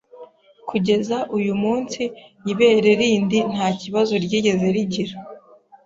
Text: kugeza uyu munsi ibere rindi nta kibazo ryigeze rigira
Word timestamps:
kugeza 0.69 1.17
uyu 1.37 1.53
munsi 1.63 2.01
ibere 2.51 2.89
rindi 2.99 3.39
nta 3.51 3.67
kibazo 3.79 4.13
ryigeze 4.25 4.65
rigira 4.75 5.15